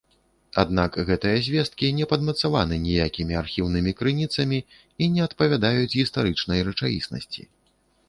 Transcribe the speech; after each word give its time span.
Аднак 0.61 0.95
гэтыя 1.09 1.43
звесткі 1.47 1.89
не 1.97 2.07
падмацаваны 2.13 2.75
ніякімі 2.87 3.33
архіўнымі 3.43 3.95
крыніцамі 4.01 4.59
і 4.73 5.03
не 5.15 5.21
адпавядаюць 5.29 5.97
гістарычнай 5.99 6.59
рэчаіснасці. 6.73 7.51